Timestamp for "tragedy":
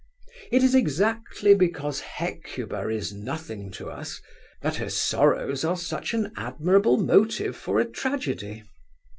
7.85-8.63